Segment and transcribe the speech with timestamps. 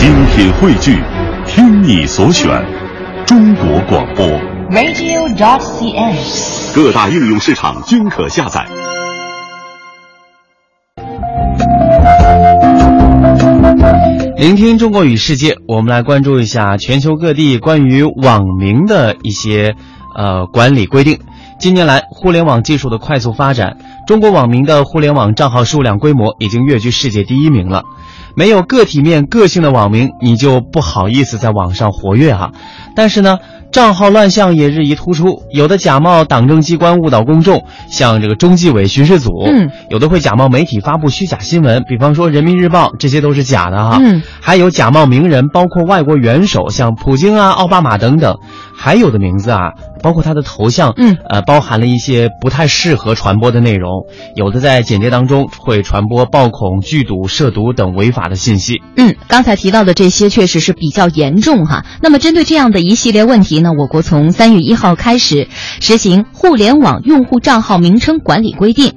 [0.00, 0.96] 精品汇聚，
[1.46, 2.48] 听你所选，
[3.26, 4.26] 中国广播。
[4.70, 6.74] radio.cn。
[6.74, 8.66] 各大应用市场均可下载。
[14.38, 19.74] 聆听中国与世界，我们来关注一下全球各地关于网名的一些
[20.16, 21.18] 呃管理规定。
[21.60, 23.76] 近年来，互联网技术的快速发展，
[24.06, 27.84] 中国网民的互联网账号数量规模已经跃居世界第一名了。
[28.34, 32.52] 没有个体面、个性的网民，你就不好意思在网上活跃哈。
[32.96, 33.40] 但是呢，
[33.72, 43.98] 账号乱象也日益突出，有的假冒党政机关误导公众，像这个中纪委巡视组，嗯，有的会假冒媒体发布虚假新闻，比方说人民日报，这些都是假的哈。
[44.02, 48.38] 嗯，还有假冒名人，包括外国元首，像普京啊、奥巴马等等，
[48.76, 58.82] 还有的名字啊，包括他的头像，嗯，呃，包含了一些不太适合传播的内容，有的在简介当中会传播暴恐、剧毒、涉毒等违法的信息。
[58.96, 61.84] 嗯，刚才提到的这些确实是比较严重哈。
[62.02, 65.48] 那么针对这样的一系列问题呢，我国从三月一号开始
[65.80, 68.88] 实行《互联网用户账号名称管理规定》，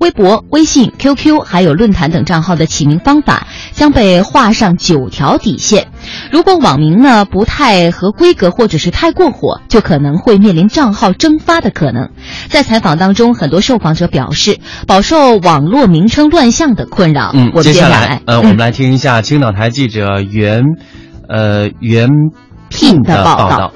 [0.00, 5.88] 微博、微信、QQ 还有论坛等账号的起名方法将被画上九条底线。
[6.30, 12.10] 如果网名呢不太合规格或者是太过火，就可能会面临账号蒸发的可能。
[12.48, 17.32] 在采访当中，很多受访者表示饱受网络名称乱象的困扰。
[17.34, 20.62] 嗯，我们接下来来，呃，我们来听一下青岛台记者袁，
[21.28, 22.08] 呃袁
[22.68, 23.72] 聘的的报道道。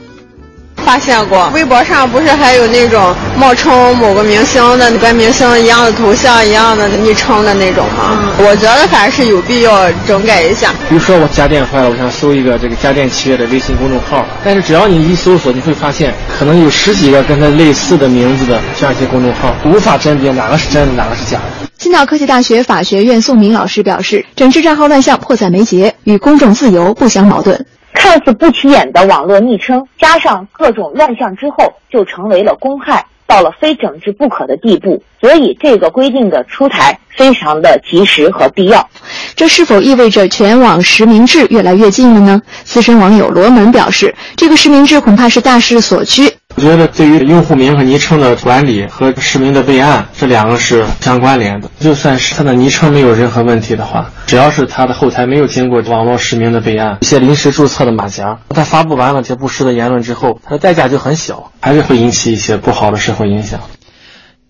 [0.91, 8.33] 发现过，微博上不是还有那种冒充某个明星的跟明星一样的头像、一样的昵称的那种吗？
[8.39, 10.73] 我觉得还是有必要整改一下。
[10.89, 21.69] 比如说我家电坏了，我想搜一个这个家电企业的微信公众号，但是只要你一搜索，你会发现可能有十几个跟它类似的名字的这样一些公众号，无法甄别哪个是真的，哪个是假的。
[21.79, 27.65] 青岛科技大学法学院宋明老师表示，整治账号乱象迫在眉睫，与公众自由不相矛盾。
[28.11, 35.01] 看似不起眼的网络昵称，加上各种乱象之后，就成为了公害，到了非整治不可的地步。
[35.21, 38.91] 所以，这个规定的出台非常的及时和必要。
[39.37, 42.43] 这是否意味着全网实名制越来越近了呢？
[42.65, 46.40] 资深网友罗门表示，这个实名制恐怕是大势所趋。
[46.61, 51.71] 我觉得对于用户名和昵称的管理和实名的备案，这两个是相关联的。
[51.81, 63.61] 就算是他的昵称没有任何问题的话，只要是他的后台没有经过网络实名的备案，一些临时注册的马甲，他发布完了这些不实的言论之后，他的代价就很小，还是会引起一些不好的社会影响。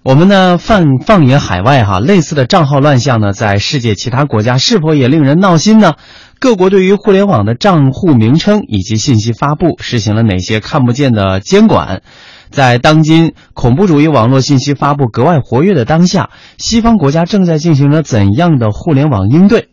[0.02, 5.92] 我们呢放放眼海外哈，类似的账号乱象呢，在世界其他国家是否也令人闹心呢？
[6.38, 12.00] 各国对于互联网的账户名称以及信息发布实行了哪些看不见的监管？
[12.50, 19.68] 在当今恐怖主义网络信息发布格外活跃的当下，西方国家正在进行着怎样的互联网应对？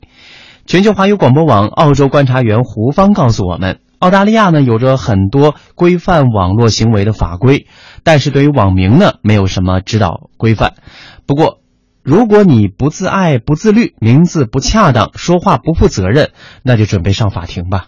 [0.65, 7.67] 全球华语广播网澳洲观察员胡芳告诉我们，澳大利亚呢有着很多规范网络行为的法规，
[8.03, 10.75] 但是对于网名呢没有什么指导规范。
[11.25, 11.61] 不过，
[12.03, 16.31] 如果你不自爱、不自律，名字不恰当，说话不负责任，
[16.63, 17.87] 那就准备上法庭吧。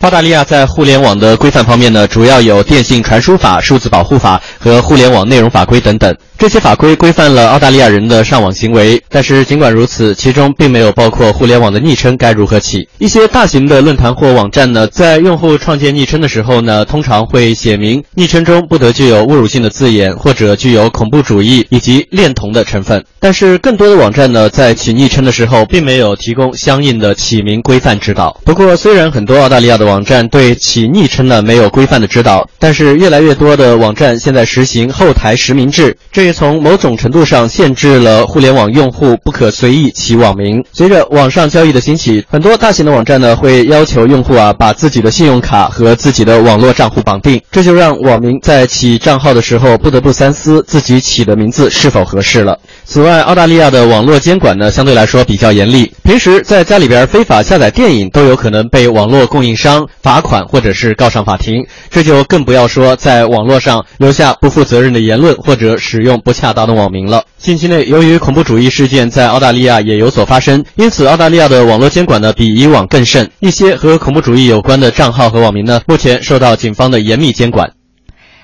[0.00, 6.16] 澳大利亚在互联网的规范方面呢，主要有电信传输法、数字保护法和互联网内容法规等等。
[6.38, 12.88] 这些法规规范了澳大利亚人的上网行为，但是尽管如此，其中并没有包括互联网的昵称该如何起。
[12.96, 23.04] 一些大型的论坛或网站呢，在用户创建昵称的时候呢，通常会写明昵称中不得具有侮辱性的字眼，或者具有恐怖主义以及恋童的成分。
[23.20, 28.40] 但是更多的网站呢，在起昵称的时候，并没有提供相应的起名规范指导。
[28.46, 40.64] 不过，虽然很多澳大利亚的网站对起昵称呢没有规范的指导，但是越来越多的网站现在实行后台实名制，这也从某种程度上限制了互联网用户不可随意起网名。
[40.72, 52.56] 随着网上交易的兴起，很多大型的网站呢会要求用户啊把自己的信用卡和自己的网络账户绑定，这就让网民在起账号的时候不得不三思自己起的名字是否合适了。
[52.84, 67.24] 此外，澳大利亚的网络监管呢相对来说比较严厉，平时在家里边非法下载电影都有可能被网络供应商罚款或者是告上法庭，这就更不要说在网络上留下不负责任的言论或者使用不恰当的网名了。
[67.38, 77.79] 近期内，由于恐怖主义事件在澳大利亚也有所发生，因此澳大利亚的网络监管呢比以往更甚，一些和恐怖主义有关的账号和网民呢，目前受到警方的严密监管。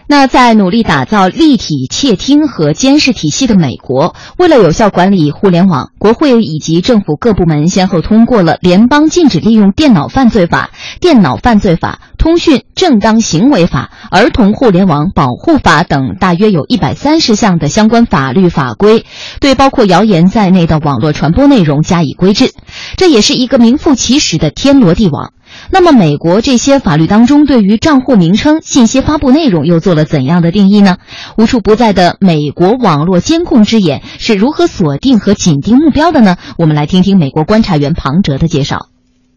[0.08, 10.70] 那在努力打造立体窃听和监视体系的美国，为了有效管理互联网，国会以及政府各部门先后通过了《联邦禁止利用电脑犯罪法》
[11.00, 19.04] 《电脑犯罪法》《通讯正当行为法》《儿童互联网保护法》等大约有一百三十项的相关法律法规，
[19.40, 22.52] 对包括谣言在内的网络传播内容加以规制。
[22.96, 25.32] 这也是一个名副其实的天罗地网。
[25.70, 30.96] 那么，美国这些法律当中对于账户名称、信息发布内容又做了怎样的定义呢？
[31.36, 36.36] 无处不在的美国网络监控之眼是如何锁定和紧盯目标的呢？
[36.56, 38.88] 我们来听听美国观察员庞哲的介绍。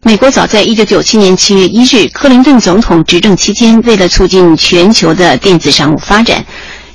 [0.02, 6.46] 美国早在一九九七年七月一日，克林顿总统执政期间，为了促进全球的电子商务发展。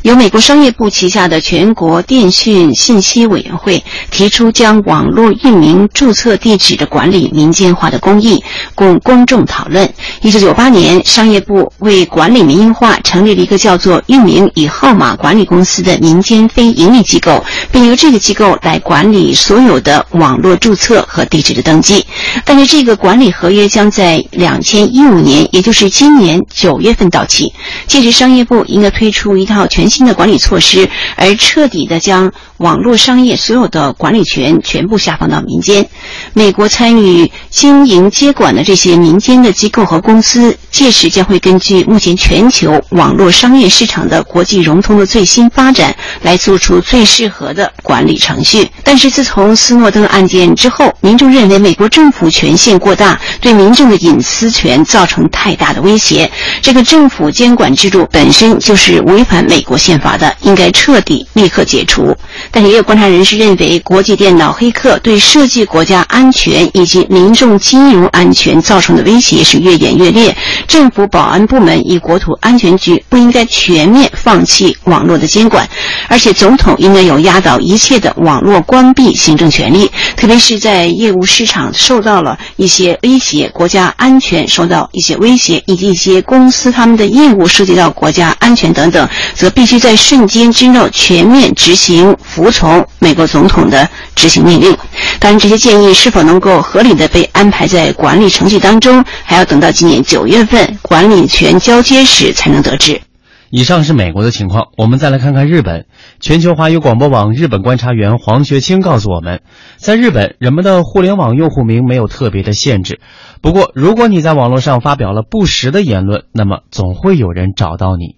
[0.05, 8.43] 由美国商业部旗下的全国电讯信息委员会提出，将网络域名注册地址的管理民间化的公益，
[8.75, 9.91] 供公众讨论。
[10.21, 22.05] 一九九八年，商业部为管理民营化，成立了一个叫做“域名与号码管理公司”的民间非营利机构，并由这个机构来管理所有的网络注册和地址的登记。
[22.45, 27.51] 但是，这个管理合约将在两千一五年，也就是今年九月份到期。
[27.87, 29.89] 届时，商业部应该推出一套全。
[29.94, 35.87] 新新的管理措施，而彻底的将网络商业所有的管理权全部下放到民间。
[36.33, 48.69] 美国参与经营接管的这些民间的机构和公司，届时将会根据目前全球网络商业市场的国际融通的最新发展，来做出最适合的管理程序。
[48.83, 56.29] 但是，自从斯诺登案件之后，民众认为美国政府权限过大，对民众的隐私权造成太大的威胁。
[56.61, 59.77] 这个政府监管制度本身就是违反美国。
[59.85, 62.11] 宪法的应该彻底立刻解除，
[62.49, 70.35] 但也有观察人士认为，国际电脑黑客对涉及国家安全以及民众金融安全造成的威胁是越演越烈。
[70.67, 75.69] 政府保安部门与国土安全局不应该全面放弃网络的监管，
[76.09, 89.75] 而且总统应该有压倒一切的网络关闭行政权力，特别是在业务市场受到了一些威胁、国家安全受到一些威胁，以及一些公司他们的业务涉及到国家安全等等，则必须。
[89.85, 94.75] 在瞬间之内全面执行、服从美国总统的执行命令。
[95.19, 103.01] 当然，这些建议是否能够合理的被安排在管理程序当中，还要等到今年九月份管理权交接时才能得知。
[103.49, 105.85] 以上是美国的情况，我们再来看看日本。
[106.21, 109.41] 全球华语广播网日本观察员黄学清告诉我们，
[109.75, 113.01] 在日本，人们的互联网用户名没有特别的限制。
[113.41, 118.15] 不过，如果你在网络上发表了不实的言论，那么总会有人找到你。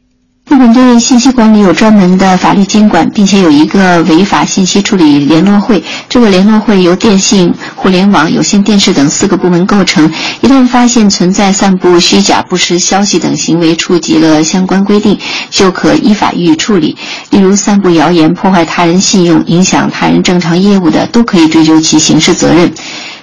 [0.49, 5.83] 日本对信息管理有专门的法律监管，并且有一个违法信息处理联络会。
[6.07, 10.09] 这个联络会由电信、互联网、有线电视等四个部门构成。
[10.39, 16.95] 一旦发现存在散布虚假不实消息等行为，触及了相关规定，就可依法予以处理。
[17.29, 22.73] 例如，散布谣言、破坏他人信用、影响他人正常业务的，都可以追究其刑事责任。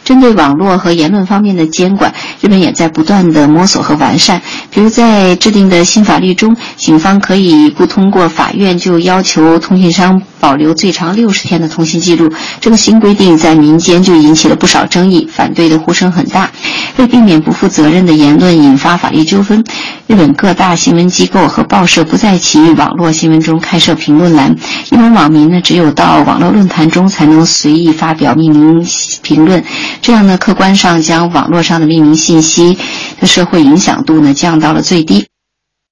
[0.04, 4.40] 针对网络和言论方面的监管，日本也在不断的摸索和完善。
[4.70, 12.30] 比如，在制定的新法律中，警方可以不通过法院就要求通信商保留最长六十天的通信记录。
[12.60, 16.50] 这个新规定在民间就引起了不少争议，反对的呼声很大。
[16.98, 19.64] 为避免不负责任的言论引发法律纠纷，
[20.06, 24.54] 日本各大新闻机构和报社不在其网络新闻中开设评论栏，
[24.92, 28.86] 一般网民呢只有到网络论坛中才能随意发表匿名
[29.22, 29.64] 评论。
[30.02, 32.76] 这样呢，客观上将网络上的匿名信息
[33.18, 35.24] 的社会影响度呢降到了最低。